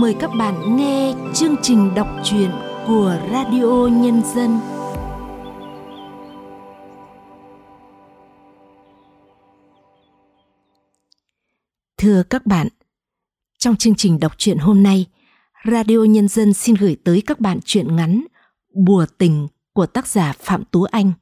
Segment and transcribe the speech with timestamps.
[0.00, 2.50] mời các bạn nghe chương trình đọc truyện
[2.86, 4.60] của Radio Nhân dân.
[11.96, 12.68] Thưa các bạn,
[13.58, 15.06] trong chương trình đọc truyện hôm nay,
[15.72, 18.24] Radio Nhân dân xin gửi tới các bạn truyện ngắn
[18.74, 21.12] Bùa tình của tác giả Phạm Tú Anh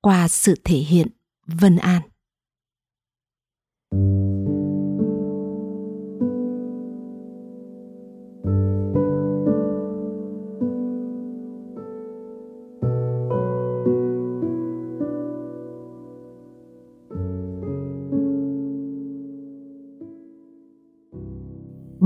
[0.00, 1.08] qua sự thể hiện
[1.46, 2.02] Vân An.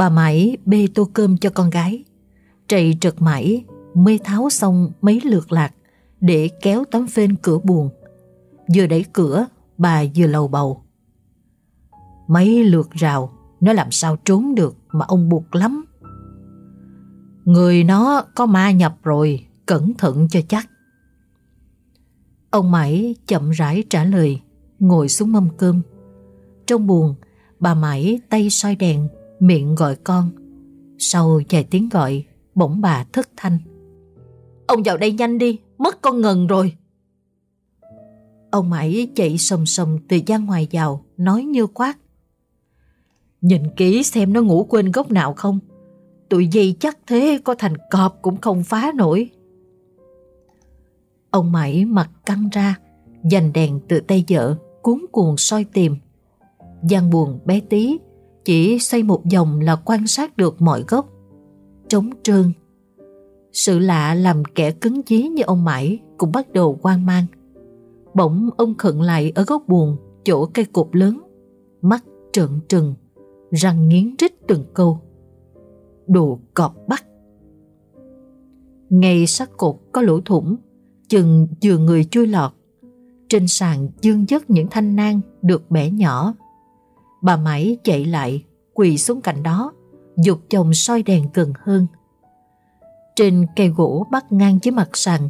[0.02, 2.04] Bà mãi bê tô cơm cho con gái.
[2.68, 5.74] Trầy trật mãi Mê tháo xong mấy lượt lạc
[6.20, 7.90] để kéo tấm phên cửa buồn.
[8.74, 9.46] Vừa đẩy cửa,
[9.78, 10.84] bà vừa lầu bầu.
[12.28, 15.84] Mấy lượt rào, nó làm sao trốn được mà ông buộc lắm.
[17.44, 20.70] Người nó có ma nhập rồi, cẩn thận cho chắc.
[22.50, 24.40] Ông Mãi chậm rãi trả lời,
[24.78, 25.82] ngồi xuống mâm cơm.
[26.66, 27.14] Trong buồn,
[27.60, 29.08] bà Mãi tay soi đèn
[29.42, 30.30] miệng gọi con.
[30.98, 33.58] Sau vài tiếng gọi, bỗng bà thất thanh.
[34.66, 36.76] Ông vào đây nhanh đi, mất con ngần rồi.
[38.50, 41.98] Ông mãi chạy sầm sầm từ gian ngoài vào, nói như quát.
[43.40, 45.58] Nhìn kỹ xem nó ngủ quên gốc nào không.
[46.28, 49.30] Tụi dây chắc thế có thành cọp cũng không phá nổi.
[51.30, 52.78] Ông mãi mặt căng ra,
[53.30, 55.96] dành đèn từ tay vợ, cuốn cuồng soi tìm.
[56.82, 57.98] gian buồn bé tí
[58.44, 61.08] chỉ xoay một vòng là quan sát được mọi gốc.
[61.88, 62.52] Trống trơn.
[63.52, 67.26] Sự lạ làm kẻ cứng chí như ông Mãi cũng bắt đầu quan mang.
[68.14, 71.20] Bỗng ông khựng lại ở góc buồn, chỗ cây cột lớn.
[71.82, 72.94] Mắt trợn trừng,
[73.50, 75.00] răng nghiến rít từng câu.
[76.06, 77.04] Đồ cọp bắt.
[78.90, 80.56] Ngay sát cột có lỗ thủng,
[81.08, 82.52] chừng vừa người chui lọt.
[83.28, 86.34] Trên sàn dương dứt những thanh nang được bẻ nhỏ
[87.22, 88.44] Bà Mãi chạy lại,
[88.74, 89.72] quỳ xuống cạnh đó,
[90.16, 91.86] dục chồng soi đèn gần hơn.
[93.16, 95.28] Trên cây gỗ bắt ngang với mặt sàn,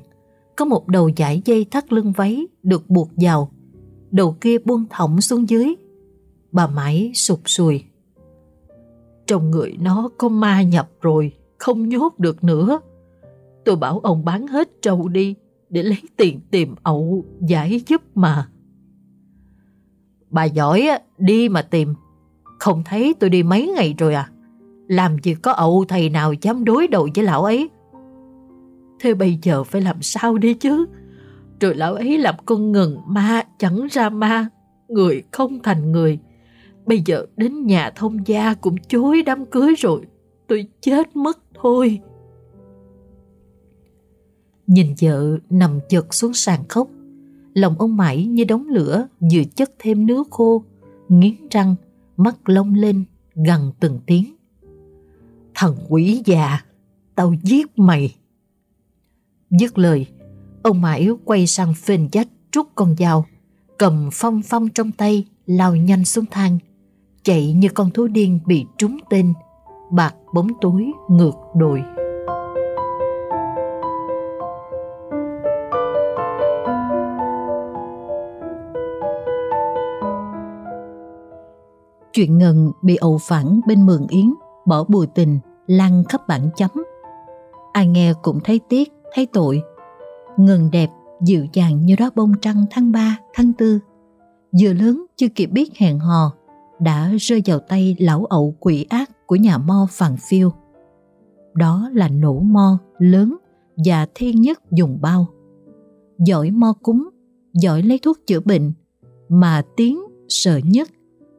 [0.57, 3.51] có một đầu dải dây thắt lưng váy được buộc vào,
[4.11, 5.75] đầu kia buông thõng xuống dưới.
[6.53, 7.85] Bà Mãi sụp sùi.
[9.27, 12.81] Trong người nó có ma nhập rồi, không nhốt được nữa.
[13.65, 15.35] Tôi bảo ông bán hết trâu đi
[15.69, 18.49] để lấy tiền tìm ậu giải giúp mà.
[20.33, 20.89] Bà giỏi
[21.19, 21.95] đi mà tìm.
[22.59, 24.29] Không thấy tôi đi mấy ngày rồi à.
[24.89, 27.71] Làm gì có ậu thầy nào dám đối đầu với lão ấy.
[29.01, 30.87] Thế bây giờ phải làm sao đi chứ?
[31.61, 34.49] Rồi lão ấy làm con ngừng ma chẳng ra ma.
[34.89, 36.19] Người không thành người.
[36.87, 40.01] Bây giờ đến nhà thông gia cũng chối đám cưới rồi.
[40.47, 42.01] Tôi chết mất thôi.
[44.67, 46.89] Nhìn vợ nằm chật xuống sàn khóc
[47.55, 50.65] Lòng ông mãi như đống lửa vừa chất thêm nước khô,
[51.09, 51.75] nghiến răng,
[52.17, 53.05] mắt lông lên,
[53.35, 54.35] gần từng tiếng.
[55.55, 56.65] thần quỷ già,
[57.15, 58.15] tao giết mày.
[59.51, 60.07] Dứt lời,
[60.63, 63.27] ông mãi quay sang phên dách trút con dao,
[63.79, 66.59] cầm phong phong trong tay, lao nhanh xuống thang,
[67.23, 69.33] chạy như con thú điên bị trúng tên,
[69.93, 71.83] bạc bóng tối ngược đồi.
[82.13, 84.35] Chuyện Ngân bị ẩu phản bên Mường Yến,
[84.67, 86.71] bỏ bùi tình, lan khắp bản chấm.
[87.73, 89.63] Ai nghe cũng thấy tiếc, thấy tội.
[90.37, 90.91] Ngân đẹp,
[91.23, 93.79] dịu dàng như đó bông trăng tháng 3, tháng 4.
[94.63, 96.33] Vừa lớn chưa kịp biết hẹn hò,
[96.81, 100.51] đã rơi vào tay lão ẩu quỷ ác của nhà mo Phàng phiêu.
[101.55, 103.37] Đó là nổ mo lớn
[103.85, 105.27] và thiên nhất dùng bao.
[106.19, 107.09] Giỏi mo cúng,
[107.55, 108.73] giỏi lấy thuốc chữa bệnh,
[109.29, 110.89] mà tiếng sợ nhất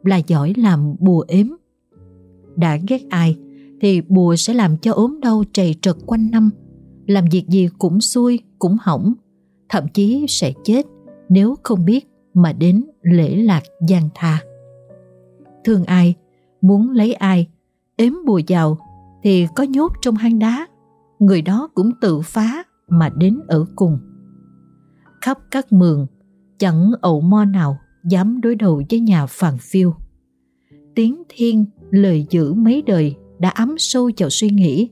[0.03, 1.47] là giỏi làm bùa ếm.
[2.55, 3.37] Đã ghét ai
[3.81, 6.49] thì bùa sẽ làm cho ốm đau trầy trật quanh năm,
[7.07, 9.13] làm việc gì cũng xuôi cũng hỏng,
[9.69, 10.85] thậm chí sẽ chết
[11.29, 14.39] nếu không biết mà đến lễ lạc gian tha.
[15.63, 16.15] Thương ai,
[16.61, 17.47] muốn lấy ai,
[17.95, 18.77] ếm bùa giàu
[19.23, 20.67] thì có nhốt trong hang đá,
[21.19, 23.97] người đó cũng tự phá mà đến ở cùng.
[25.21, 26.07] Khắp các mường,
[26.57, 29.93] chẳng ẩu mo nào dám đối đầu với nhà phàn phiêu.
[30.95, 34.89] Tiếng thiên, lời dữ mấy đời đã ấm sâu vào suy nghĩ,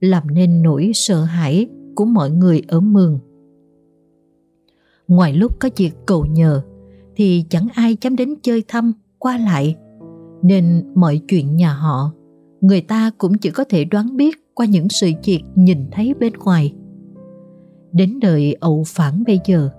[0.00, 3.18] làm nên nỗi sợ hãi của mọi người ở mường.
[5.08, 6.62] Ngoài lúc có việc cầu nhờ,
[7.16, 9.76] thì chẳng ai dám đến chơi thăm, qua lại,
[10.42, 12.12] nên mọi chuyện nhà họ
[12.62, 16.32] người ta cũng chỉ có thể đoán biết qua những sự việc nhìn thấy bên
[16.32, 16.74] ngoài.
[17.92, 19.70] Đến đời ậu phản bây giờ,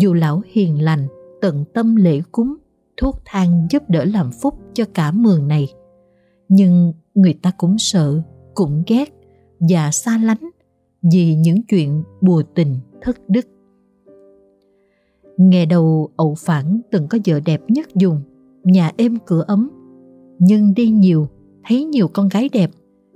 [0.00, 1.06] dù lão hiền lành,
[1.44, 2.54] tận tâm lễ cúng,
[2.96, 5.68] thuốc thang giúp đỡ làm phúc cho cả mường này,
[6.48, 8.22] nhưng người ta cũng sợ,
[8.54, 9.12] cũng ghét
[9.70, 10.50] và xa lánh
[11.12, 13.46] vì những chuyện bùa tình thất đức.
[15.36, 18.20] Nghe đầu ậu phản từng có vợ đẹp nhất dùng,
[18.64, 19.70] nhà êm cửa ấm,
[20.38, 21.28] nhưng đi nhiều,
[21.64, 22.70] thấy nhiều con gái đẹp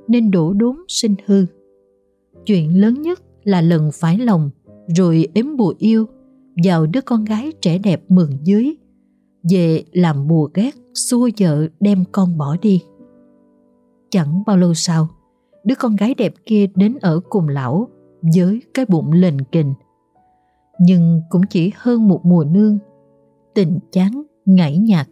[0.09, 1.47] nên đổ đốn sinh hư.
[2.47, 4.51] Chuyện lớn nhất là lần phải lòng
[4.97, 6.07] rồi ếm bùa yêu
[6.65, 8.77] vào đứa con gái trẻ đẹp mừng dưới
[9.51, 12.83] về làm bùa ghét xua vợ đem con bỏ đi.
[14.11, 15.09] Chẳng bao lâu sau,
[15.65, 17.89] đứa con gái đẹp kia đến ở cùng lão
[18.35, 19.75] với cái bụng lềnh kình.
[20.81, 22.79] Nhưng cũng chỉ hơn một mùa nương,
[23.55, 25.09] tình chán, ngảy nhạt,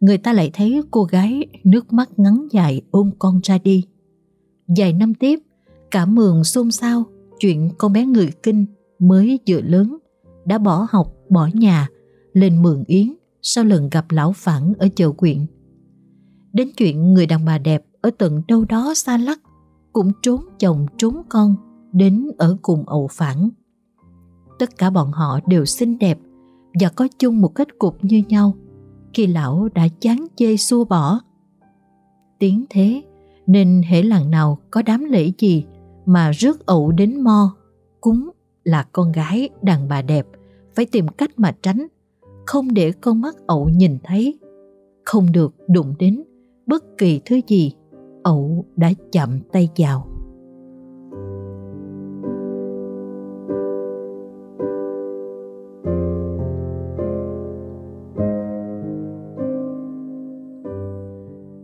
[0.00, 3.84] người ta lại thấy cô gái nước mắt ngắn dài ôm con ra đi.
[4.76, 5.40] Vài năm tiếp,
[5.90, 7.04] cả mường xôn xao
[7.38, 8.66] chuyện con bé người kinh
[8.98, 9.98] mới vừa lớn
[10.46, 11.88] đã bỏ học, bỏ nhà,
[12.32, 15.46] lên mường yến sau lần gặp lão phản ở chợ quyện.
[16.52, 19.40] Đến chuyện người đàn bà đẹp ở tận đâu đó xa lắc
[19.92, 21.54] cũng trốn chồng trốn con
[21.92, 23.48] đến ở cùng ẩu phản.
[24.58, 26.18] Tất cả bọn họ đều xinh đẹp
[26.80, 28.54] và có chung một kết cục như nhau
[29.14, 31.20] khi lão đã chán chê xua bỏ.
[32.38, 33.02] Tiếng thế
[33.46, 35.64] nên hễ làng nào có đám lễ gì
[36.06, 37.56] mà rước ẩu đến mo,
[38.00, 38.30] cúng
[38.64, 40.26] là con gái đàn bà đẹp
[40.76, 41.86] phải tìm cách mà tránh,
[42.46, 44.38] không để con mắt ậu nhìn thấy,
[45.04, 46.22] không được đụng đến
[46.66, 47.72] bất kỳ thứ gì
[48.22, 50.06] ậu đã chậm tay vào.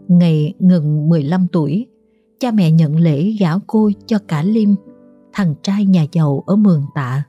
[0.09, 1.87] Ngày ngừng 15 tuổi,
[2.39, 4.69] cha mẹ nhận lễ gả cô cho cả Liêm,
[5.33, 7.25] thằng trai nhà giàu ở Mường Tạ.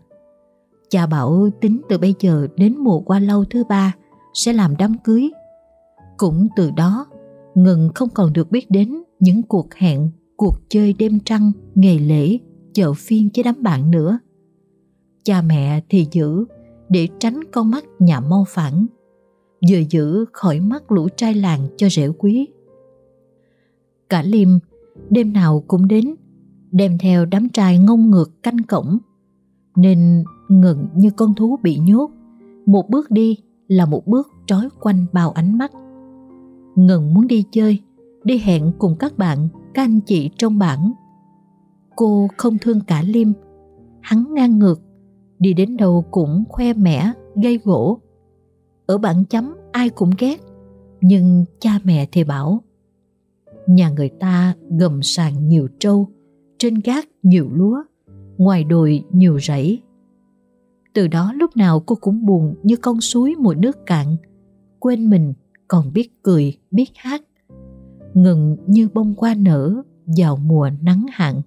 [0.94, 3.96] Cha bảo tính từ bây giờ đến mùa qua lâu thứ ba
[4.34, 5.32] sẽ làm đám cưới.
[6.18, 7.06] Cũng từ đó,
[7.56, 12.38] Ngừng không còn được biết đến những cuộc hẹn, cuộc chơi đêm trăng, ngày lễ,
[12.74, 14.20] chợ phiên với đám bạn nữa.
[15.24, 16.46] Cha mẹ thì giữ
[16.90, 18.86] để tránh con mắt nhà mau phản,
[19.70, 22.48] vừa giữ khỏi mắt lũ trai làng cho rễ quý.
[24.10, 24.50] Cả Liêm
[25.10, 26.16] đêm nào cũng đến,
[26.72, 28.98] đem theo đám trai ngông ngược canh cổng,
[29.76, 30.24] nên
[30.62, 32.12] ngừng như con thú bị nhốt,
[32.66, 35.72] một bước đi là một bước trói quanh bao ánh mắt.
[36.76, 37.80] Ngừng muốn đi chơi,
[38.24, 40.94] đi hẹn cùng các bạn, các anh chị trong bản.
[41.96, 43.28] Cô không thương cả Liêm,
[44.02, 44.82] hắn ngang ngược,
[45.40, 47.12] đi đến đâu cũng khoe mẽ,
[47.44, 48.00] gây gỗ.
[48.86, 50.42] Ở bản chấm ai cũng ghét,
[51.02, 52.62] nhưng cha mẹ thì bảo
[53.68, 56.10] Nhà người ta gầm sàn nhiều trâu,
[56.58, 57.84] trên gác nhiều lúa,
[58.38, 59.82] ngoài đồi nhiều rẫy.
[60.94, 64.16] Từ đó lúc nào cô cũng buồn như con suối mùa nước cạn,
[64.80, 65.34] quên mình
[65.68, 67.22] còn biết cười, biết hát.
[68.14, 69.82] Ngừng như bông hoa nở
[70.18, 71.42] vào mùa nắng hạn.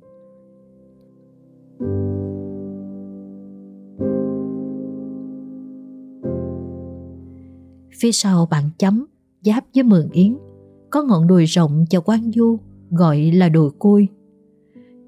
[7.98, 9.06] Phía sau bạn chấm,
[9.42, 10.36] giáp với Mường Yến,
[10.90, 12.58] có ngọn đồi rộng và quang du
[12.90, 14.08] gọi là đồi côi.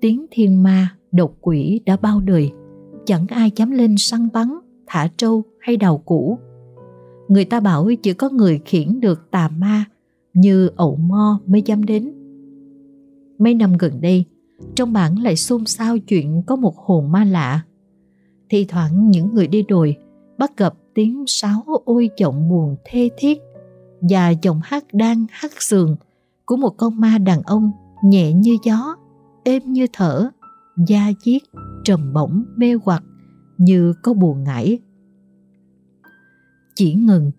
[0.00, 2.52] Tiếng thiên ma, độc quỷ đã bao đời,
[3.08, 6.38] chẳng ai dám lên săn bắn, thả trâu hay đào củ
[7.28, 9.84] người ta bảo chỉ có người khiển được tà ma
[10.34, 12.12] như ẩu mo mới dám đến.
[13.38, 14.24] Mấy năm gần đây,
[14.74, 17.62] trong bản lại xôn xao chuyện có một hồn ma lạ.
[18.50, 19.96] Thì thoảng những người đi đồi
[20.38, 23.38] bắt gặp tiếng sáo ôi giọng buồn thê thiết
[24.00, 25.96] và giọng hát đang hát sườn
[26.44, 27.70] của một con ma đàn ông
[28.04, 28.96] nhẹ như gió,
[29.44, 30.30] êm như thở,
[30.86, 31.42] da diết,
[31.84, 33.04] trầm bổng mê hoặc
[33.58, 34.78] như có buồn ngải
[36.78, 37.30] chỉ ngừng.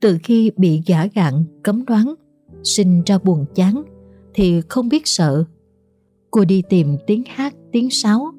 [0.00, 2.14] Từ khi bị gã gạn cấm đoán,
[2.64, 3.82] sinh ra buồn chán
[4.34, 5.44] thì không biết sợ.
[6.30, 8.32] Cô đi tìm tiếng hát, tiếng sáo,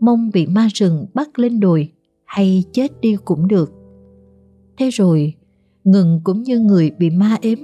[0.00, 1.92] mong bị ma rừng bắt lên đồi
[2.24, 3.72] hay chết đi cũng được.
[4.78, 5.34] Thế rồi,
[5.84, 7.58] ngừng cũng như người bị ma ếm,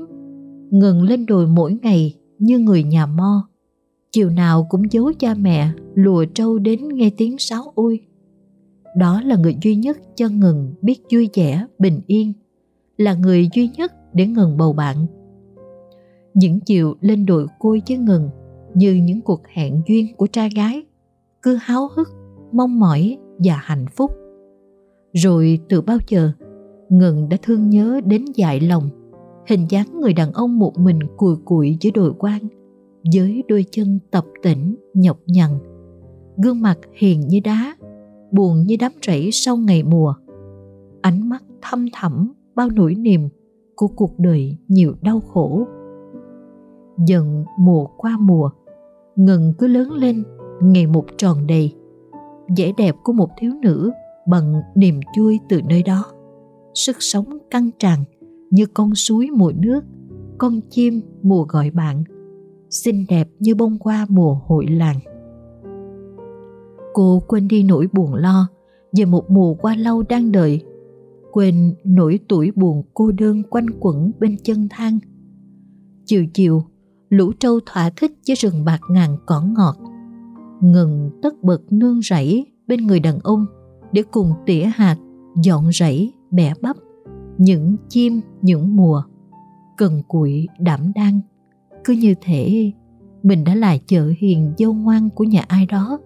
[0.71, 3.49] ngừng lên đồi mỗi ngày như người nhà mo.
[4.13, 8.01] Chiều nào cũng giấu cha mẹ, lùa trâu đến nghe tiếng sáo ui
[8.95, 12.33] đó là người duy nhất cho ngừng biết vui vẻ, bình yên,
[12.97, 15.07] là người duy nhất để ngừng bầu bạn.
[16.35, 18.31] Những chiều lên đồi côi với ngừng
[18.75, 20.83] như những cuộc hẹn duyên của trai gái,
[21.43, 22.09] cứ háo hức,
[22.53, 24.11] mong mỏi và hạnh phúc.
[25.13, 26.33] Rồi từ bao giờ,
[26.89, 28.89] ngừng đã thương nhớ đến dại lòng,
[29.49, 32.41] hình dáng người đàn ông một mình cùi cụi dưới đồi quan
[33.15, 35.51] với đôi chân tập tỉnh nhọc nhằn.
[36.45, 37.77] Gương mặt hiền như đá,
[38.33, 40.15] buồn như đám rẫy sau ngày mùa.
[41.01, 43.29] Ánh mắt thâm thẳm bao nỗi niềm
[43.77, 45.67] của cuộc đời nhiều đau khổ.
[47.07, 48.51] Dần mùa qua mùa
[49.17, 50.25] ngừng cứ lớn lên
[50.63, 51.75] ngày một tròn đầy.
[52.57, 53.91] Vẻ đẹp của một thiếu nữ
[54.29, 56.05] bằng niềm vui từ nơi đó.
[56.75, 57.99] Sức sống căng tràn
[58.51, 59.81] như con suối mùa nước,
[60.39, 62.05] con chim mùa gọi bạn
[62.73, 64.99] xinh đẹp như bông hoa mùa hội làng.
[66.95, 68.49] Cô quên đi nỗi buồn lo
[68.97, 70.63] về một mùa qua lâu đang đợi,
[71.33, 74.99] quên nỗi tuổi buồn cô đơn quanh quẩn bên chân thang.
[76.05, 76.63] Chiều chiều,
[77.09, 79.77] lũ trâu thỏa thích với rừng bạc ngàn cỏ ngọt,
[80.61, 83.47] ngừng tất bật nương rẫy bên người đàn ông
[83.93, 84.97] để cùng tỉa hạt,
[85.43, 86.77] dọn rẫy, bẻ bắp
[87.39, 89.03] những chim, những mùa
[89.77, 91.21] cần cụi đảm đang
[91.85, 92.73] cứ như thể
[93.23, 95.99] mình đã là chợ hiền dâu ngoan của nhà ai đó.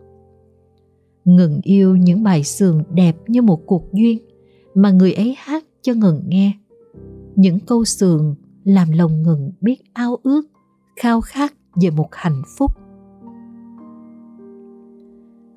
[1.24, 4.18] Ngừng yêu những bài sườn đẹp như một cuộc duyên
[4.74, 6.52] mà người ấy hát cho ngừng nghe.
[7.36, 10.42] Những câu sườn làm lòng ngừng biết ao ước,
[10.96, 12.70] khao khát về một hạnh phúc.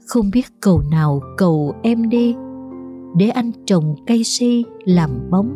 [0.07, 2.35] Không biết cầu nào cầu em đi,
[3.17, 5.55] để anh trồng cây si làm bóng.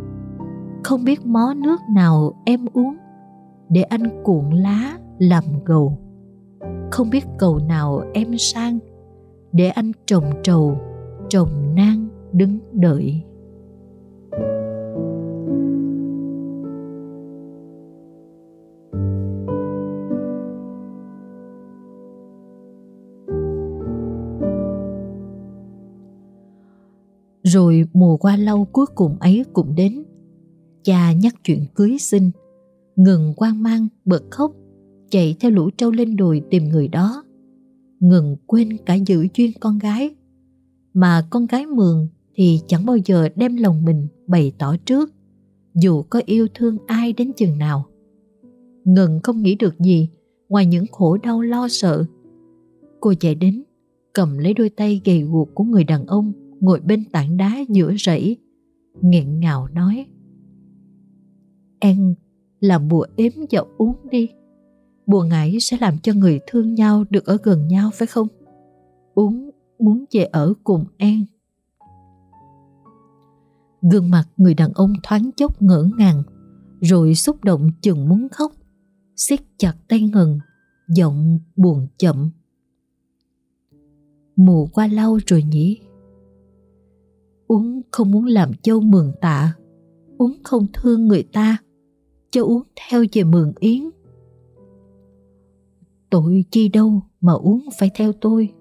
[0.83, 2.95] Không biết mó nước nào em uống
[3.73, 5.97] để anh cuộn lá làm gầu
[6.91, 8.79] không biết cầu nào em sang
[9.51, 10.77] để anh trồng trầu
[11.29, 13.23] trồng nang đứng đợi
[27.43, 30.03] Rồi mùa qua lâu cuối cùng ấy cũng đến.
[30.83, 32.31] Cha nhắc chuyện cưới xin,
[32.95, 34.51] ngừng quan mang, bật khóc,
[35.09, 37.23] chạy theo lũ trâu lên đồi tìm người đó.
[37.99, 40.15] Ngừng quên cả giữ duyên con gái.
[40.93, 45.13] Mà con gái mường thì chẳng bao giờ đem lòng mình bày tỏ trước,
[45.73, 47.85] dù có yêu thương ai đến chừng nào.
[48.83, 50.09] Ngừng không nghĩ được gì
[50.49, 52.05] ngoài những khổ đau lo sợ.
[52.99, 53.63] Cô chạy đến,
[54.13, 57.93] cầm lấy đôi tay gầy guộc của người đàn ông ngồi bên tảng đá giữa
[57.97, 58.37] rẫy
[59.01, 60.05] nghẹn ngào nói
[61.79, 62.13] em
[62.63, 64.29] làm bùa ếm và uống đi.
[65.05, 68.27] Bùa ngải sẽ làm cho người thương nhau được ở gần nhau, phải không?
[69.13, 71.25] Uống, muốn về ở cùng em
[73.91, 76.23] gương mặt người đàn ông thoáng chốc ngỡ ngàng,
[76.81, 78.51] rồi xúc động chừng muốn khóc,
[79.15, 80.39] siết chặt tay ngần
[80.89, 82.31] giọng buồn chậm.
[84.35, 85.79] Mùa qua lâu rồi nhỉ?
[87.47, 89.53] Uống không muốn làm châu mường tạ,
[90.17, 91.62] Uống không thương người ta.
[92.33, 93.89] Cho uống theo về mường yến.
[96.09, 98.53] Tội chi đâu mà uống phải theo tôi,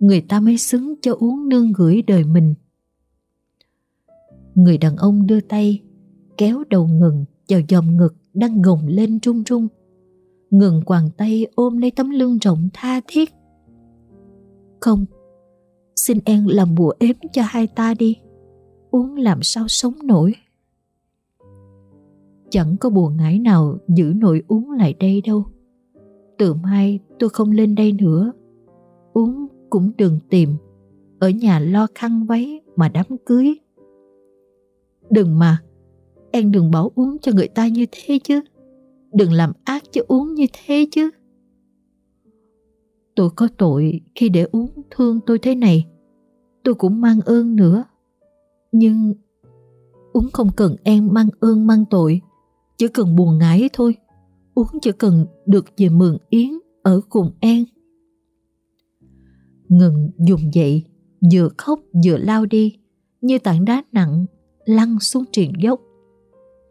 [0.00, 2.54] Người ta mới xứng cho uống nương gửi đời mình.
[4.54, 5.82] Người đàn ông đưa tay,
[6.36, 9.68] Kéo đầu ngừng vào dòng ngực đang gồng lên run run.
[10.50, 13.30] Ngừng quàng tay ôm lấy tấm lưng rộng tha thiết.
[14.80, 15.04] Không,
[15.96, 18.16] Xin em làm bùa ếm cho hai ta đi,
[18.90, 20.34] Uống làm sao sống nổi.
[22.56, 25.44] Chẳng có buồn ngãi nào giữ nổi uống lại đây đâu.
[26.38, 28.32] Từ mai tôi không lên đây nữa.
[29.12, 30.54] Uống cũng đừng tìm.
[31.18, 33.54] Ở nhà lo khăn váy mà đám cưới.
[35.10, 35.58] Đừng mà.
[36.30, 38.40] Em đừng bảo uống cho người ta như thế chứ.
[39.12, 41.10] Đừng làm ác cho uống như thế chứ.
[43.14, 45.86] Tôi có tội khi để uống thương tôi thế này.
[46.64, 47.84] Tôi cũng mang ơn nữa.
[48.72, 49.14] Nhưng
[50.12, 52.20] uống không cần em mang ơn mang tội,
[52.78, 53.96] chỉ cần buồn ngãi thôi.
[54.54, 56.50] Uống chỉ cần được về mượn yến
[56.82, 57.64] ở cùng an.
[59.68, 60.84] Ngừng dùng dậy,
[61.32, 62.76] vừa khóc vừa lao đi,
[63.20, 64.26] như tảng đá nặng
[64.64, 65.80] lăn xuống triền dốc.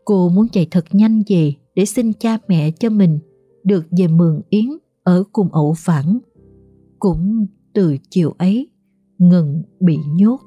[0.05, 3.19] Cô muốn chạy thật nhanh về để xin cha mẹ cho mình
[3.63, 4.65] được về mượn yến
[5.03, 6.19] ở cùng ẩu phản.
[6.99, 8.67] Cũng từ chiều ấy,
[9.17, 10.39] ngừng bị nhốt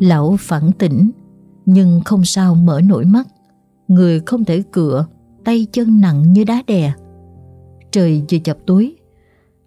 [0.00, 1.10] lão phản tỉnh,
[1.66, 3.28] nhưng không sao mở nổi mắt.
[3.88, 5.06] Người không thể cựa
[5.44, 6.92] tay chân nặng như đá đè.
[7.90, 8.94] Trời vừa chập tối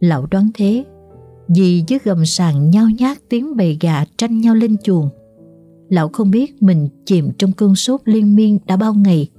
[0.04, 0.86] lão đoán thế,
[1.48, 5.10] vì dưới gầm sàn nhao nhát tiếng bầy gà tranh nhau lên chuồng.
[5.90, 9.30] Lão không biết mình chìm trong cơn sốt liên miên đã bao ngày,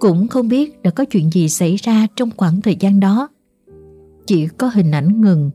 [0.00, 3.28] Cũng không biết đã có chuyện gì xảy ra trong khoảng thời gian đó.
[4.26, 5.50] Chỉ có hình ảnh ngừng,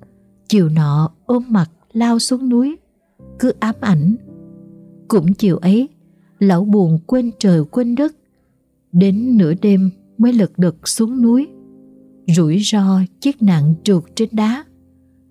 [0.47, 2.75] Chiều nọ ôm mặt lao xuống núi,
[3.39, 4.15] cứ ám ảnh.
[5.07, 5.89] Cũng chiều ấy,
[6.39, 8.15] lão buồn quên trời quên đất.
[8.91, 11.47] Đến nửa đêm mới lật đật xuống núi.
[12.27, 14.63] Rủi ro chiếc nạn trượt trên đá.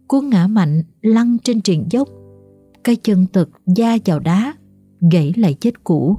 [0.07, 2.09] Cuốn ngã mạnh lăn trên triền dốc.
[2.85, 4.54] Cái chân tật da vào đá,
[5.12, 6.16] gãy lại chết cũ.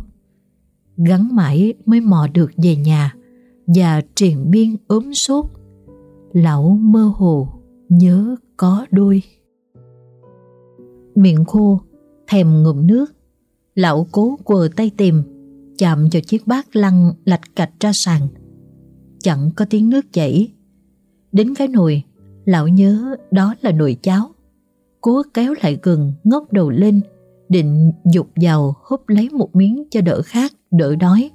[1.08, 3.16] Gắn mãi mới mò được về nhà
[3.68, 5.46] và triền biên ốm sốt.
[6.34, 7.48] Lão mơ hồ
[7.90, 9.22] nhớ có đôi.
[11.16, 11.82] Miệng khô,
[12.28, 13.15] thèm ngụm nước,
[13.76, 15.24] lão cố quờ tay tìm,
[15.78, 18.28] chạm vào chiếc bát lăn lạch cạch ra sàn.
[19.20, 20.52] Chẳng có tiếng nước chảy.
[21.32, 22.04] Đến cái nồi,
[22.46, 24.30] lão nhớ đó là nồi cháo.
[25.02, 27.02] Cố kéo lại gần, ngóc đầu lên,
[27.50, 31.32] định dục vào húp lấy một miếng cho đỡ khát, đỡ đói.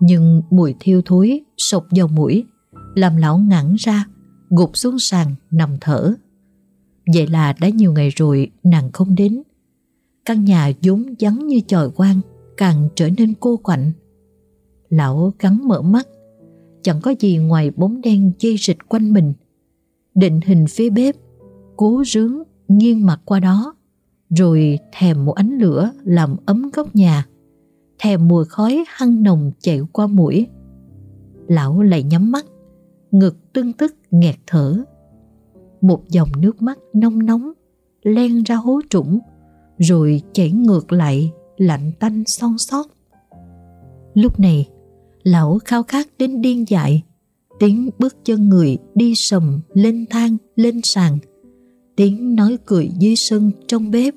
[0.00, 2.44] Nhưng mùi thiêu thối sộc vào mũi,
[2.94, 4.06] làm lão ngẳng ra,
[4.50, 6.14] gục xuống sàn nằm thở.
[7.14, 9.42] Vậy là đã nhiều ngày rồi nàng không đến.
[10.28, 12.20] Căn nhà vốn vắng như chòi quang
[12.56, 13.92] càng trở nên cô quạnh.
[14.88, 16.08] Lão gắn mở mắt,
[16.82, 19.32] chẳng có gì ngoài bóng đen dây rịch quanh mình.
[20.14, 21.16] Định hình phía bếp,
[21.76, 23.74] cố rướng nghiêng mặt qua đó,
[24.30, 27.26] rồi thèm một ánh lửa làm ấm góc nhà,
[27.98, 30.46] thèm mùi khói hăng nồng chạy qua mũi.
[31.46, 32.46] Lão lại nhắm mắt,
[33.10, 34.84] ngực tưng tức nghẹt thở.
[35.80, 37.52] Một dòng nước mắt nông nóng
[38.02, 39.18] len ra hố trũng
[39.78, 42.86] rồi chảy ngược lại lạnh tanh son sót.
[44.14, 44.68] Lúc này,
[45.22, 47.02] lão khao khát đến điên dại,
[47.58, 51.18] tiếng bước chân người đi sầm lên thang lên sàn,
[51.96, 54.14] tiếng nói cười dưới sân trong bếp,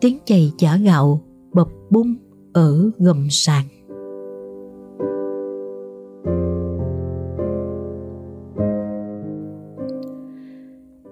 [0.00, 2.14] tiếng chày chả gạo bập bung
[2.52, 3.64] ở gầm sàn.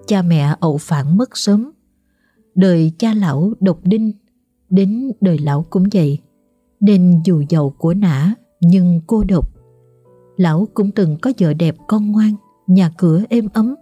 [0.09, 1.71] cha mẹ ậu phản mất sớm.
[2.59, 4.11] Đời cha lão độc đinh,
[4.69, 6.19] đến đời lão cũng vậy,
[6.79, 9.49] nên dù giàu của nã nhưng cô độc.
[10.37, 12.35] Lão cũng từng có vợ đẹp con ngoan,
[12.67, 13.75] nhà cửa êm ấm.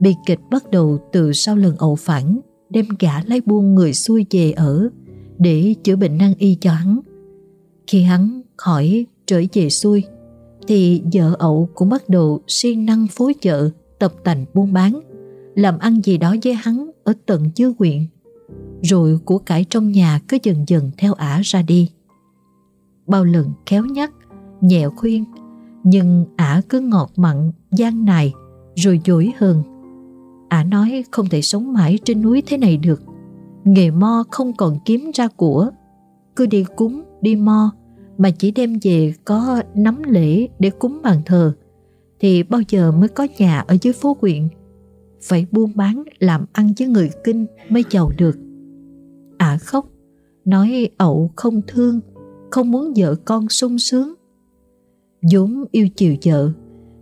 [0.00, 4.26] Bi kịch bắt đầu từ sau lần ẩu phản, đem gã lấy buôn người xuôi
[4.30, 4.88] về ở
[5.38, 7.00] để chữa bệnh nan y cho hắn.
[7.86, 10.04] Khi hắn khỏi trở về xuôi,
[10.68, 15.00] thì vợ ẩu cũng bắt đầu siêng năng phối chợ tập tành buôn bán
[15.54, 18.06] làm ăn gì đó với hắn ở tận chư huyện,
[18.82, 21.90] rồi của cải trong nhà cứ dần dần theo ả ra đi.
[23.06, 24.12] Bao lần khéo nhắc,
[24.60, 25.24] nhẹ khuyên,
[25.84, 28.32] nhưng ả cứ ngọt mặn, gian nài,
[28.76, 29.62] rồi dối hơn
[30.50, 33.02] ả nói không thể sống mãi trên núi thế này được.
[33.64, 35.70] Nghề mo không còn kiếm ra của.
[36.36, 37.70] Cứ đi cúng, đi mo,
[38.18, 41.52] mà chỉ đem về có nắm lễ để cúng bàn thờ,
[42.20, 44.48] thì bao giờ mới có nhà ở dưới phố huyện?
[45.22, 48.38] Phải buôn bán làm ăn với người kinh mới giàu được.
[49.38, 49.86] Ả à khóc,
[50.44, 52.00] nói ậu không thương,
[52.50, 54.14] không muốn vợ con sung sướng.
[55.32, 56.52] vốn yêu chiều vợ,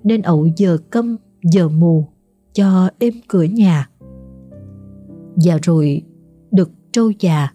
[0.04, 2.04] nên ậu giờ câm, giờ mù,
[2.52, 3.88] cho êm cửa nhà.
[5.44, 6.02] Và rồi,
[6.50, 7.48] được trâu già,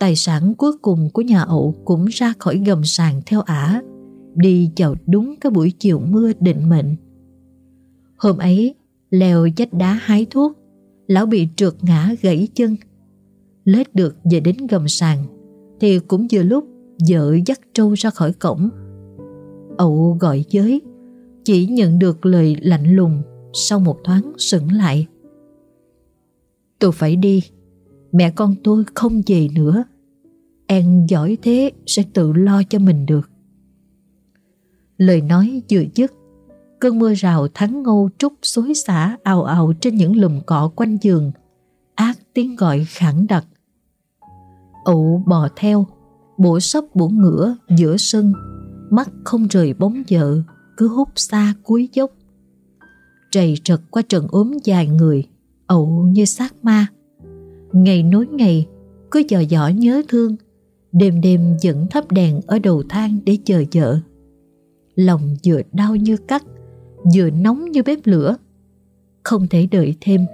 [0.00, 3.82] tài sản cuối cùng của nhà ậu cũng ra khỏi gầm sàn theo ả,
[4.34, 6.96] đi vào đúng cái buổi chiều mưa định mệnh.
[8.16, 8.74] Hôm ấy,
[9.12, 10.58] leo vách đá hái thuốc,
[11.06, 12.76] lão bị trượt ngã gãy chân.
[13.64, 15.18] Lết được về đến gầm sàn,
[15.80, 16.64] thì cũng vừa lúc
[17.08, 18.68] vợ dắt trâu ra khỏi cổng.
[19.76, 20.80] Ậu gọi giới,
[21.44, 23.22] chỉ nhận được lời lạnh lùng
[23.52, 25.06] sau một thoáng sững lại.
[26.78, 27.42] Tôi phải đi,
[28.12, 29.84] mẹ con tôi không về nữa.
[30.66, 33.30] Em giỏi thế sẽ tự lo cho mình được.
[34.98, 36.12] Lời nói vừa dứt
[36.82, 40.98] Cơn mưa rào thắng ngâu trúc xối xả ào ào trên những lùm cỏ quanh
[41.00, 41.32] giường.
[41.94, 43.44] Ác tiếng gọi khẳng đặc.
[44.84, 45.86] ậu bò theo,
[46.38, 48.32] bổ sấp bổ ngửa giữa sân,
[48.90, 50.42] mắt không rời bóng vợ,
[50.76, 52.10] cứ hút xa cuối dốc.
[53.30, 55.28] Trầy trật qua trận ốm dài người,
[55.66, 56.86] ậu như xác ma.
[57.72, 58.66] Ngày nối ngày,
[59.10, 60.36] cứ dò dỏ nhớ thương,
[60.92, 63.98] đêm đêm dẫn thắp đèn ở đầu thang để chờ vợ.
[64.94, 66.42] Lòng vừa đau như cắt,
[67.14, 68.36] vừa nóng như bếp lửa.
[69.22, 70.26] Không thể đợi thêm,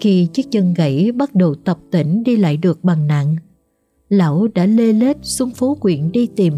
[0.00, 3.36] khi chiếc chân gãy bắt đầu tập tỉnh đi lại được bằng nặng,
[4.08, 6.54] lão đã lê lết xuống phố quyện đi tìm.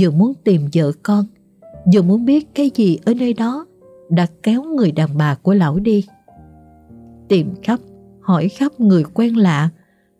[0.00, 1.24] Vừa muốn tìm vợ con,
[1.94, 3.66] vừa muốn biết cái gì ở nơi đó
[4.10, 6.04] đã kéo người đàn bà của lão đi.
[7.28, 7.80] Tìm khắp,
[8.20, 9.70] hỏi khắp người quen lạ,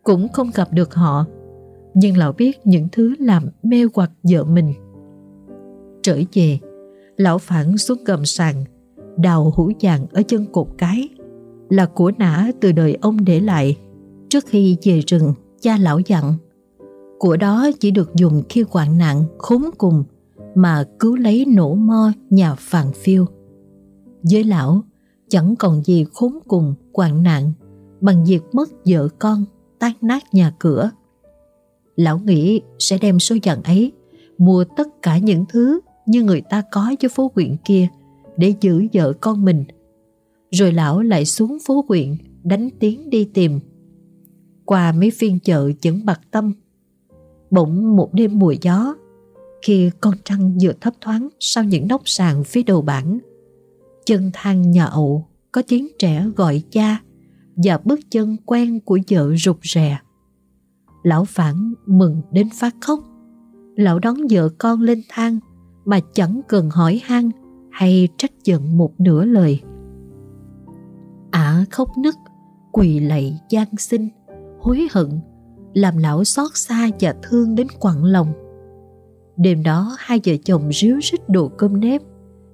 [0.02, 1.26] cũng không gặp được họ.
[1.94, 4.74] Nhưng lão biết những thứ làm mê hoặc vợ mình.
[6.02, 6.58] Trở về,
[7.16, 8.64] lão phản xuống gầm sàn,
[9.16, 11.08] đào hũ vàng ở chân cột cái,
[11.70, 13.76] là của nã từ đời ông để lại.
[14.28, 16.34] Trước khi về rừng, cha lão dặn,
[17.18, 20.04] của đó chỉ được dùng khi hoạn nạn khốn cùng
[20.54, 23.26] mà cứu lấy nổ mo nhà phàn phiêu.
[24.30, 24.82] Với lão,
[25.28, 27.52] chẳng còn gì khốn cùng hoạn nạn
[28.00, 29.44] bằng việc mất vợ con,
[29.78, 30.90] tan nát nhà cửa.
[31.96, 33.92] Lão nghĩ sẽ đem số vàng ấy
[34.38, 37.88] mua tất cả những thứ như người ta có cho phố huyện kia
[38.36, 39.64] để giữ vợ con mình.
[40.50, 43.60] Rồi lão lại xuống phố huyện đánh tiếng đi tìm.
[44.64, 46.52] Qua mấy phiên chợ vẫn bạc tâm.
[47.50, 48.94] Bỗng một đêm mùa gió,
[49.62, 53.18] khi con trăng vừa thấp thoáng sau những nóc sàn phía đầu bản,
[54.06, 57.00] chân thang nhà ậu có tiếng trẻ gọi cha
[57.56, 59.98] và bước chân quen của vợ rụt rè.
[61.02, 63.00] Lão phản mừng đến phát khóc.
[63.76, 65.38] Lão đón vợ con lên thang
[65.86, 67.30] mà chẳng cần hỏi han
[67.70, 69.60] hay trách giận một nửa lời.
[71.30, 72.14] Ả khóc nức,
[72.72, 74.08] quỳ lạy gian xin,
[74.60, 75.20] hối hận,
[75.74, 78.32] làm lão xót xa và thương đến quặn lòng.
[79.36, 82.02] Đêm đó hai vợ chồng ríu rít đồ cơm nếp,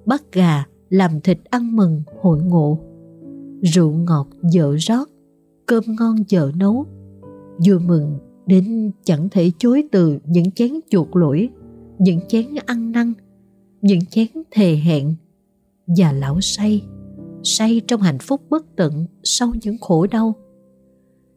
[0.05, 2.79] bắt gà, làm thịt ăn mừng hội ngộ.
[3.61, 5.09] Rượu ngọt vợ rót,
[5.65, 6.85] cơm ngon vợ nấu.
[7.65, 11.49] vừa mừng đến chẳng thể chối từ những chén chuột lỗi,
[11.99, 13.13] những chén ăn năn,
[13.83, 15.15] những chén thề hẹn.
[15.87, 16.83] Và lão say,
[17.43, 20.33] say trong hạnh phúc bất tận sau những khổ đau.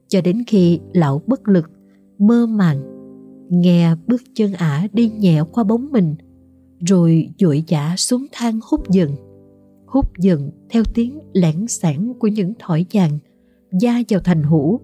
[0.08, 1.70] Cho đến khi lão bất lực,
[2.18, 2.82] mơ màng,
[3.50, 6.14] nghe bước chân ả đi nhẹ qua bóng mình,
[6.80, 9.16] rồi dội dã xuống thang hút dần
[9.86, 13.18] hút dần theo tiếng lẻn sản của những thỏi vàng
[13.80, 14.80] da vào thành hũ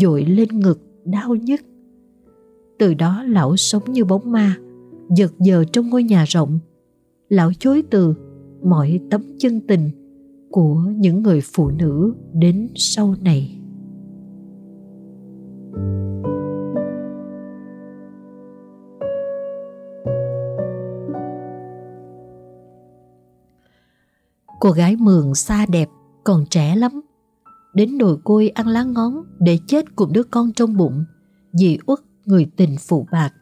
[0.00, 1.60] dội lên ngực đau nhức
[2.78, 4.56] từ đó lão sống như bóng ma
[5.16, 6.58] giật giờ trong ngôi nhà rộng
[7.28, 8.14] lão chối từ
[8.64, 9.90] mọi tấm chân tình
[10.50, 13.60] của những người phụ nữ đến sau này
[24.60, 25.88] Cô gái mường xa đẹp,
[26.24, 27.00] còn trẻ lắm.
[27.74, 31.04] Đến đồi côi ăn lá ngón để chết cùng đứa con trong bụng
[31.60, 33.32] vì uất người tình phụ bạc.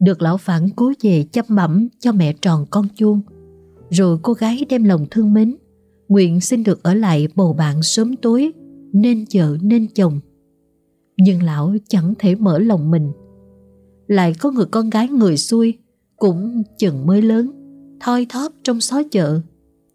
[0.00, 3.20] Được lão phản cố về chăm bẩm cho mẹ tròn con chuông.
[3.90, 5.56] Rồi cô gái đem lòng thương mến,
[6.08, 8.52] nguyện xin được ở lại bầu bạn sớm tối,
[8.92, 10.20] nên vợ nên chồng.
[11.16, 13.12] Nhưng lão chẳng thể mở lòng mình.
[14.06, 15.74] Lại có người con gái người xuôi,
[16.16, 17.50] cũng chừng mới lớn,
[18.00, 19.40] thoi thóp trong xó chợ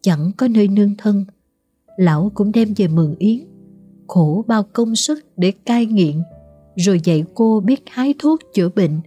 [0.02, 1.26] chẳng có nơi nương thân
[1.98, 3.40] lão cũng đem về mừng yến
[4.08, 6.22] khổ bao công sức để cai nghiện
[6.76, 9.02] rồi dạy cô biết hái thuốc chữa bệnh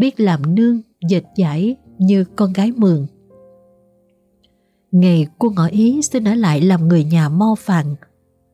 [0.00, 3.06] biết làm nương, dệt giải như con gái mường.
[4.92, 7.86] Ngày cô ngỏ ý xin ở lại làm người nhà mo phàn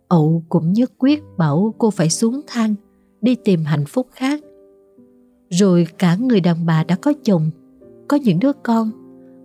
[0.08, 2.74] ậu cũng nhất quyết bảo cô phải xuống thang,
[3.20, 4.40] đi tìm hạnh phúc khác.
[5.50, 7.50] Rồi cả người đàn bà đã có chồng,
[8.08, 8.90] có những đứa con,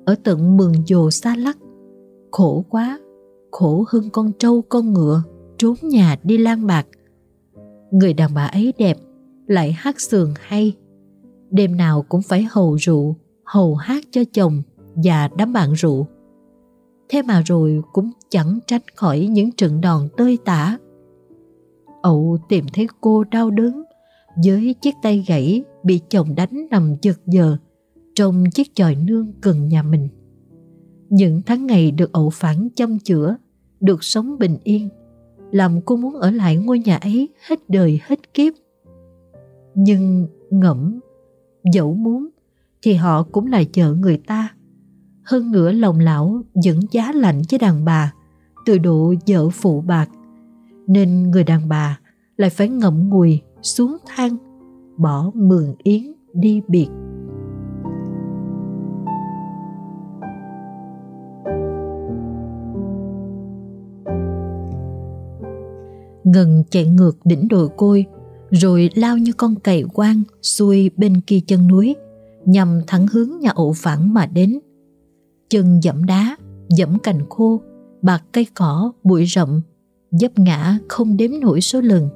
[0.06, 1.58] ở tận mường dồ xa lắc.
[2.32, 3.00] Khổ quá,
[3.52, 5.24] khổ hơn con trâu, con ngựa,
[5.58, 6.88] trốn nhà đi lang bạc.
[7.92, 8.98] Người đàn bà ấy đẹp,
[9.48, 10.76] lại hát sườn hay
[11.52, 13.16] đêm nào cũng phải hầu rượu
[13.52, 14.62] hầu hát cho chồng
[14.96, 16.08] và đám bạn rượu.
[17.10, 20.78] Thế mà rồi cũng chẳng tránh khỏi những trận đòn tơi tả.
[22.02, 23.84] Ậu tìm thấy cô đau đớn
[24.46, 27.58] với chiếc tay gãy bị chồng đánh nằm giật giờ
[28.16, 30.08] trong chiếc chòi nương gần nhà mình.
[31.10, 33.38] Những tháng ngày được ậu phản chăm chữa,
[33.80, 34.90] được sống bình yên,
[35.52, 38.54] làm cô muốn ở lại ngôi nhà ấy hết đời hết kiếp.
[39.76, 41.00] Nhưng ngẫm,
[41.74, 42.30] dẫu muốn,
[42.82, 44.50] thì họ cũng là vợ người ta.
[45.24, 48.14] Hơn nữa lòng lão vẫn giá lạnh với đàn bà,
[48.66, 50.10] từ độ vợ phụ bạc.
[50.88, 52.00] Nên người đàn bà
[52.38, 54.38] lại phải ngậm ngùi xuống thang,
[54.98, 56.02] bỏ mường yến
[56.34, 56.88] đi biệt.
[66.24, 68.06] Ngân chạy ngược đỉnh đồi côi
[68.52, 71.96] rồi lao như con cầy quang xuôi bên kia chân núi
[72.46, 74.60] nhằm thẳng hướng nhà ổ phẳng mà đến.
[75.50, 76.38] Chân dẫm đá,
[76.78, 77.62] dẫm cành khô,
[78.02, 79.62] bạc cây cỏ, bụi rậm,
[80.12, 82.10] dấp ngã không đếm nổi số lần.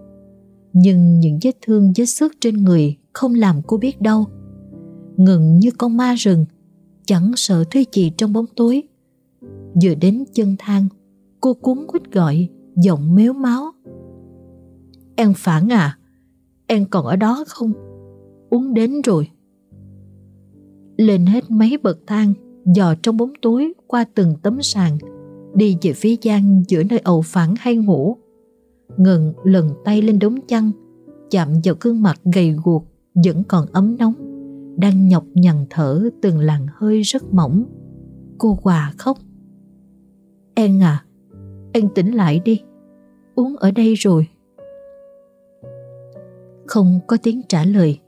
[0.73, 4.25] Nhưng những vết thương vết xước trên người không làm cô biết đau.
[5.17, 6.45] Ngừng như con ma rừng,
[7.05, 8.83] chẳng sợ thứ gì trong bóng tối.
[9.83, 10.87] Vừa đến chân thang,
[11.41, 13.71] cô cuốn quýt gọi, giọng méo máu.
[15.15, 15.97] Em phản à,
[16.67, 17.73] em còn ở đó không?
[18.49, 19.29] Uống đến rồi.
[20.97, 22.33] Lên hết mấy bậc thang,
[22.75, 24.97] dò trong bóng tối qua từng tấm sàn,
[25.53, 28.17] đi về phía gian giữa nơi ẩu phản hay ngủ.
[28.97, 30.71] Ngừng lần tay lên đống chăn,
[31.31, 32.85] chạm vào gương mặt gầy guộc
[33.25, 34.13] vẫn còn ấm nóng
[34.77, 37.65] đang nhọc nhằn thở từng làn hơi rất mỏng
[38.37, 39.17] cô hòa khóc
[40.55, 41.05] Em à
[41.73, 42.61] em tỉnh lại đi
[43.35, 44.27] Uống ở đây rồi
[46.67, 47.99] không có tiếng trả lời.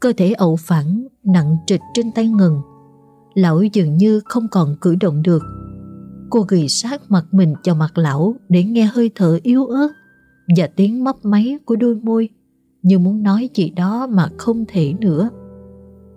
[0.00, 2.60] Cơ thể ẩu phản nặng trịch trên tay ngừng
[3.34, 5.42] Lão dường như không còn cử động được.
[6.30, 9.88] Cô ghi sát mặt mình vào mặt lão Để nghe hơi thở yếu ớt
[10.56, 12.28] Và tiếng mấp máy của đôi môi,
[12.82, 15.30] Như muốn nói gì đó mà không thể nữa.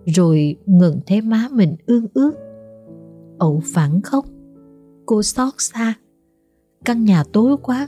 [0.06, 2.32] Rồi ngừng thấy má mình ương ướt
[3.38, 4.26] Ẩu phản khóc.
[5.06, 5.94] Cô xót xa.
[6.86, 7.88] Căn nhà tối quá.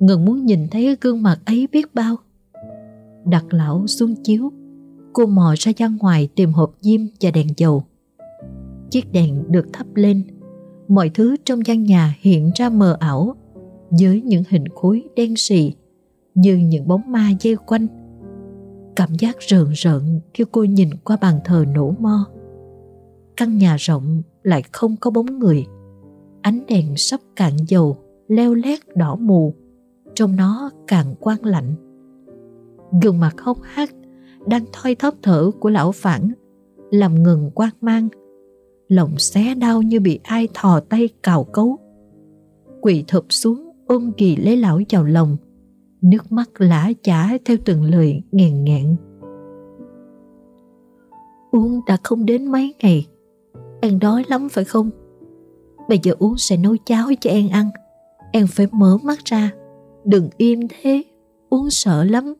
[0.00, 2.16] Ngừng muốn nhìn thấy gương mặt ấy biết bao.
[3.24, 4.52] Đặt lão xuống chiếu.
[5.12, 7.84] Cô mò ra gian ngoài tìm hộp diêm và đèn dầu.
[8.90, 10.22] Chiếc đèn được thắp lên.
[10.88, 13.36] Mọi thứ trong gian nhà hiện ra mờ ảo,
[14.00, 15.74] Với những hình khối đen sì
[16.34, 17.86] Như những bóng ma dây quanh.
[18.96, 22.26] Cảm giác rợn rợn khi cô nhìn qua bàn thờ nổ mo.
[23.36, 25.66] Căn nhà rộng lại không có bóng người.
[26.42, 27.96] Ánh đèn sắp cạn dầu,
[28.28, 29.54] Leo lét đỏ mù.
[30.14, 31.74] Trong nó càng quang lạnh.
[33.02, 33.94] Gương mặt hốc hác
[34.46, 36.32] Đang thoi thóp thở của lão phản,
[36.90, 38.08] Làm ngừng quan mang.
[38.88, 41.78] Lòng xé đau như bị ai thò tay cào cấu.
[42.80, 45.36] Quỳ thụp xuống ôm kỳ lấy lão vào lòng,
[46.02, 48.96] Nước mắt lã chả theo từng lời nghèn nghẹn.
[51.50, 53.06] Uống đã không đến mấy ngày,
[53.80, 54.90] em đói lắm phải không?
[55.88, 57.70] Bây giờ uống sẽ nấu cháo cho em ăn,
[58.32, 59.50] em phải mở mắt ra,
[60.04, 61.02] Đừng im thế,
[61.50, 62.34] Uống sợ lắm.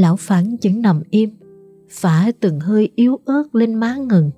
[0.00, 1.30] Lão phản vẫn nằm im,
[1.90, 4.30] Phả từng hơi yếu ớt lên má ngừng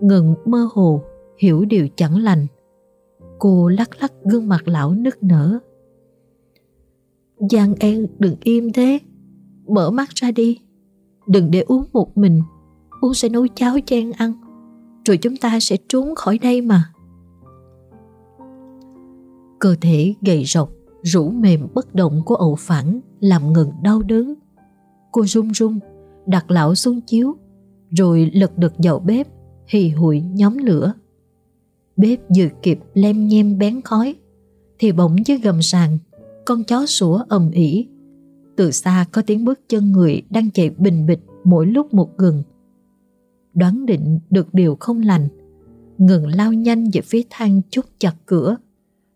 [0.00, 1.02] Ngừng mơ hồ,
[1.38, 2.46] Hiểu điều chẳng lành.
[3.38, 5.58] Cô lắc lắc gương mặt lão nức nở.
[7.50, 8.98] Giang An, đừng im thế.
[9.66, 10.60] Mở mắt ra đi.
[11.26, 12.42] Đừng để uống một mình.
[13.00, 14.32] Uống sẽ nấu cháo cho An ăn,
[15.04, 16.84] Rồi chúng ta sẽ trốn khỏi đây mà.
[19.58, 20.70] Cơ thể gầy rộc,
[21.02, 24.34] Rũ mềm bất động của ẩu phản Làm ngừng đau đớn.
[25.18, 25.78] Cô run run,
[26.26, 27.36] Đặt lão xuống chiếu,
[27.90, 29.28] Rồi lật đật vào bếp,
[29.66, 30.92] Hì hụi nhóm lửa.
[31.96, 34.14] Bếp vừa kịp lem nhem bén khói,
[34.78, 35.98] Thì bỗng dưới gầm sàn,
[36.46, 37.86] Con chó sủa ầm ỉ
[38.56, 42.42] Từ xa có tiếng bước chân người Đang chạy bình bịch mỗi lúc một gần.
[43.54, 45.28] Đoán định được điều không lành,
[45.98, 48.56] Ngừng lao nhanh về phía thang chốt chặt cửa,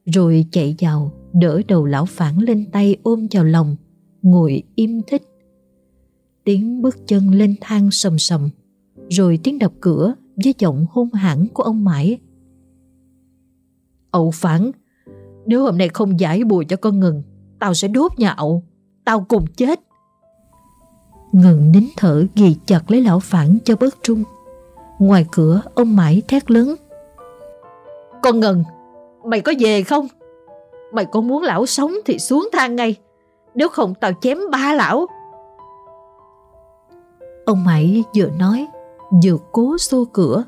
[0.04, 3.76] Rồi chạy vào, Đỡ đầu lão phản lên tay ôm vào lòng,
[4.22, 5.22] Ngồi im thích.
[6.44, 8.50] Tiếng bước chân lên thang sầm sầm,
[9.08, 12.18] Rồi tiếng đập cửa Với giọng hung hãn của ông mãi.
[14.10, 14.70] Ậu phản
[15.46, 17.22] Nếu hôm nay không giải bùa cho con ngừng,
[17.58, 18.62] Tao sẽ đốt nhà ậu
[19.04, 19.80] Tao cùng chết.
[21.32, 24.24] Ngừng nín thở ghi chặt lấy lão phản cho bớt trung
[24.98, 26.74] Ngoài cửa, ông mãi thét lớn.
[28.22, 28.64] Con ngừng,
[29.24, 30.08] Mày có về không?
[30.92, 32.96] Mày có muốn lão sống thì xuống thang ngay,
[33.54, 35.06] Nếu không tao chém ba lão.
[37.44, 38.66] Ông mãi vừa nói,
[39.24, 40.44] Vừa cố xô cửa.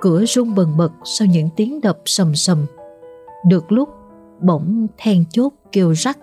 [0.00, 2.66] Cửa rung bần bật sau những tiếng đập sầm sầm.
[3.46, 3.88] Được lúc,
[4.40, 6.18] bỗng then chốt kêu rắc,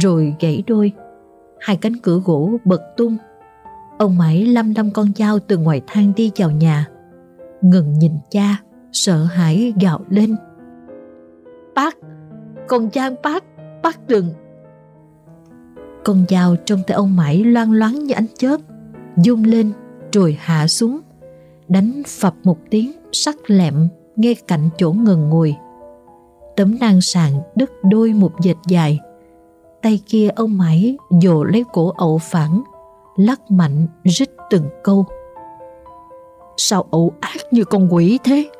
[0.00, 0.92] Rồi gãy đôi.
[1.60, 3.16] Hai cánh cửa gỗ bật tung.
[3.98, 6.86] Ông mãi lăm lăm con dao từ ngoài thang đi vào nhà.
[7.60, 8.56] Ngừng nhìn cha,
[8.92, 10.36] Sợ hãi gạo lên.
[11.74, 11.96] Bác,
[12.68, 13.44] Con Giang bác
[13.82, 14.30] Bác đừng.
[16.04, 18.60] Con dao trong tay ông mãi loan loáng như ánh chớp.
[19.22, 19.72] Dung lên,
[20.12, 21.00] rồi hạ xuống.
[21.68, 25.56] Đánh phập một tiếng, sắc lẹm, Ngay cạnh chỗ ngừng ngồi
[26.56, 28.98] Tấm nang sàn đứt đôi một dệt dài.
[29.82, 32.62] Tay kia ông mãi dồ lấy cổ ậu phản
[33.16, 35.04] Lắc mạnh, rít từng câu.
[36.56, 38.50] Sao ậu ác như con quỷ thế?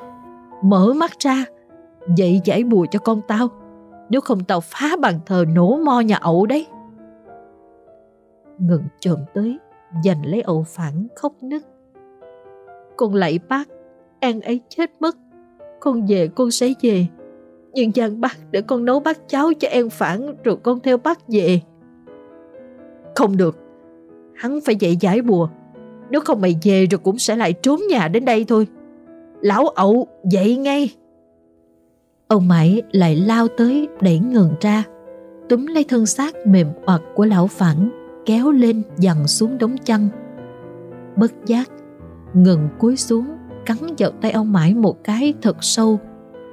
[0.63, 1.45] Mở mắt ra,
[2.17, 3.49] Dậy giải bùa cho con tao.
[4.11, 6.67] Nếu không tao phá bàn thờ nổ mo nhà ậu đấy.
[8.59, 9.59] Ngừng chồm tới.
[10.05, 11.63] Giành lấy ậu phản khóc nức.
[12.97, 13.69] Con lạy bác,
[14.21, 15.17] An ấy chết mất.
[15.81, 17.07] Con về, con sẽ về.
[17.73, 21.29] Nhưng chàng bác để con nấu bát cháo cho An phản Rồi con theo bác
[21.29, 21.61] về.
[23.15, 23.57] Không được,
[24.39, 25.49] Hắn phải dậy giải bùa.
[26.11, 28.67] Nếu không mày về rồi cũng sẽ lại trốn nhà đến đây thôi.
[29.41, 30.91] Lão ậu dậy ngay.
[32.29, 34.85] Ông mãi lại lao tới đẩy ngừng ra,
[35.49, 37.98] Túm lấy thân xác mềm oặt của lão phản.
[38.29, 40.09] Kéo lên dằn xuống đống chăn.
[41.17, 41.71] Bất giác,
[42.35, 43.27] Ngừng cúi xuống,
[43.67, 46.01] Cắn vào tay ông mãi một cái thật sâu,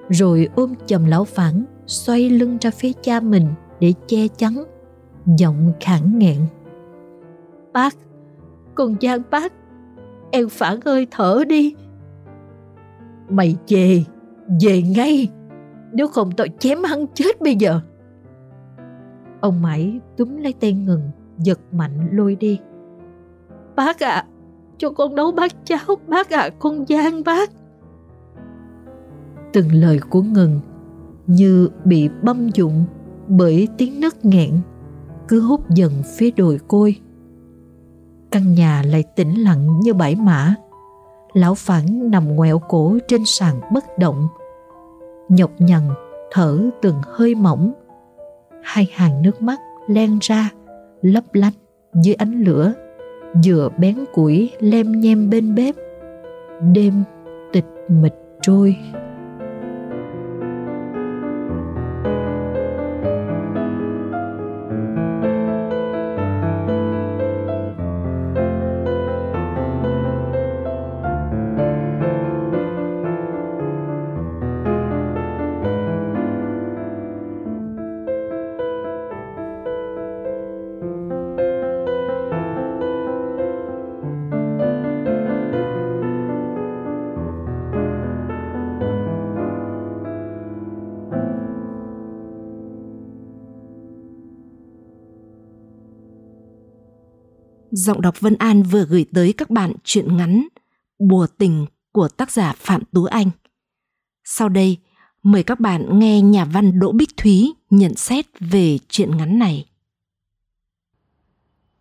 [0.10, 3.48] Rồi ôm chầm lão phản, Xoay lưng ra phía cha mình
[3.80, 4.64] Để che chắn,
[5.38, 6.38] giọng khản nghẹn.
[7.74, 7.96] Bác,
[8.76, 9.54] con giang bác,
[10.32, 11.76] em phản ơi, thở đi.
[13.30, 14.04] Mày về
[14.62, 15.28] về ngay,
[15.94, 17.82] nếu không tao chém hắn chết bây giờ.
[19.42, 22.60] Ông mãi túm lấy tay ngừng giật mạnh lôi đi.
[23.76, 24.26] Bác ạ à,
[24.78, 27.50] cho con nấu bát cháo bác ạ à, con giang bác.
[29.54, 30.60] Từng lời của ngừng
[31.28, 32.86] như bị băm dụng
[33.28, 34.52] bởi tiếng nấc nghẹn
[35.28, 36.96] cứ hút dần phía đồi côi.
[38.32, 40.56] Căn nhà lại tĩnh lặng như bãi mã.
[41.34, 44.28] Lão phản nằm ngoẹo cổ trên sàn bất động
[45.30, 45.82] nhọc nhằn
[46.32, 47.74] thở từng hơi mỏng.
[48.64, 50.50] Hai hàng nước mắt len ra
[51.06, 51.54] lấp lánh
[52.04, 52.74] dưới ánh lửa,
[53.46, 55.76] vừa bén củi lem nhem bên bếp.
[56.74, 56.94] Đêm
[57.54, 58.76] tịch mịch trôi.
[97.86, 100.48] Giọng đọc Vân An vừa gửi tới các bạn truyện ngắn
[101.00, 103.30] Bùa tình của tác giả Phạm Tú Anh.
[104.24, 104.78] Sau đây,
[105.24, 109.66] mời các bạn nghe nhà văn Đỗ Bích Thúy nhận xét về truyện ngắn này.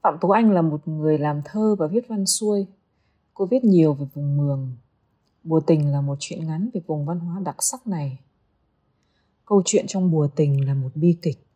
[0.02, 2.66] Phạm Tú Anh là một người làm thơ và viết văn xuôi.
[3.34, 4.76] Cô viết nhiều về vùng Mường.
[5.44, 8.18] Bùa tình là một chuyện ngắn về vùng văn hóa đặc sắc này.
[9.44, 11.46] Câu chuyện trong bùa tình là một bi kịch.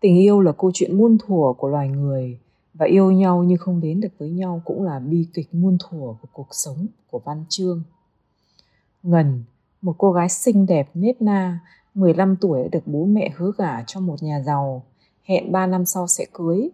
[0.00, 2.40] Tình yêu là câu chuyện muôn thuở của loài người
[2.80, 5.98] và yêu nhau nhưng không đến được với nhau cũng là bi kịch muôn thuở
[5.98, 7.82] của cuộc sống của Văn Chương.
[9.02, 9.44] Ngần,
[9.82, 11.60] một cô gái xinh đẹp nết na,
[11.94, 14.82] 15 tuổi đã được bố mẹ hứa gả cho một nhà giàu,
[15.24, 16.70] hẹn 3 năm sau sẽ cưới.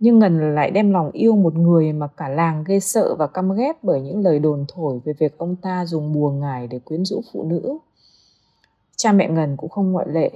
[0.00, 3.56] Nhưng Ngần lại đem lòng yêu một người mà cả làng ghê sợ và căm
[3.56, 7.04] ghét bởi những lời đồn thổi về việc ông ta dùng bùa ngải để quyến
[7.04, 7.78] rũ phụ nữ.
[8.96, 10.30] Cha mẹ Ngần cũng không ngoại lệ,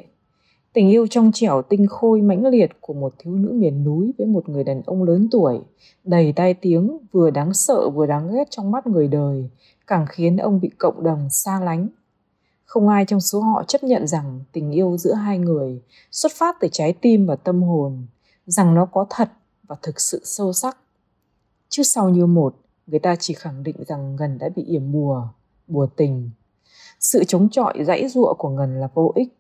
[0.77, 4.27] Tình yêu trong trẻo tinh khôi mãnh liệt của một thiếu nữ miền núi với
[4.27, 5.61] một người đàn ông lớn tuổi,
[6.05, 9.51] đầy tai tiếng, vừa đáng sợ vừa đáng ghét trong mắt người đời,
[9.87, 11.89] càng khiến ông bị cộng đồng xa lánh.
[12.65, 16.57] Không ai trong số họ chấp nhận rằng tình yêu giữa hai người xuất phát
[16.61, 18.07] từ trái tim và tâm hồn,
[18.47, 19.29] rằng nó có thật
[19.67, 20.79] và thực sự sâu sắc.
[21.69, 25.29] Trước sau như một, người ta chỉ khẳng định rằng Ngân đã bị yểm bùa,
[25.67, 26.31] bùa tình.
[27.01, 29.36] Sự chống chọi dãy giụa của Ngân là vô ích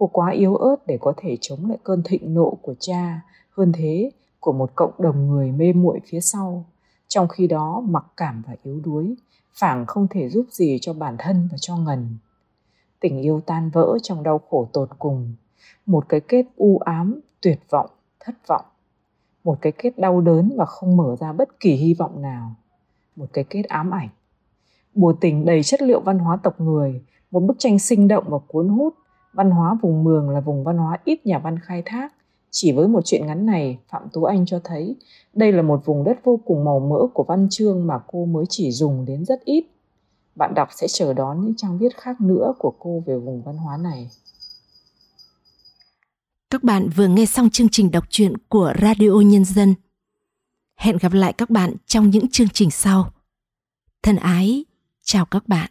[0.00, 3.72] Cô quá yếu ớt để có thể chống lại cơn thịnh nộ của cha, hơn
[3.72, 4.10] thế
[4.40, 6.64] của một cộng đồng người mê muội phía sau.
[7.08, 9.14] Trong khi đó mặc cảm và yếu đuối,
[9.52, 12.16] phảng không thể giúp gì cho bản thân và cho ngần.
[13.00, 15.34] Tình yêu tan vỡ trong đau khổ tột cùng,
[15.86, 18.64] một cái kết u ám, tuyệt vọng, thất vọng.
[19.44, 22.54] Một cái kết đau đớn và không mở ra bất kỳ hy vọng nào.
[23.16, 24.08] Một cái kết ám ảnh.
[24.94, 28.38] Bùa tình đầy chất liệu văn hóa tộc người, một bức tranh sinh động và
[28.48, 28.94] cuốn hút
[29.32, 32.12] Văn hóa vùng Mường là vùng văn hóa ít nhà văn khai thác.
[32.50, 34.96] Chỉ với một chuyện ngắn này, Phạm Tú Anh cho thấy
[35.34, 38.44] đây là một vùng đất vô cùng màu mỡ của văn chương mà cô mới
[38.48, 39.64] chỉ dùng đến rất ít.
[40.34, 43.56] Bạn đọc sẽ chờ đón những trang viết khác nữa của cô về vùng văn
[43.56, 44.10] hóa này.
[46.50, 49.74] Các bạn vừa nghe xong chương trình đọc truyện của Radio Nhân dân.
[50.76, 53.10] Hẹn gặp lại các bạn trong những chương trình sau.
[54.02, 54.64] Thân ái,
[55.02, 55.70] chào các bạn.